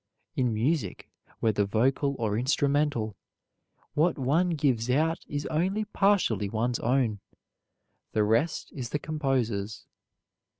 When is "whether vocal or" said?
1.41-2.35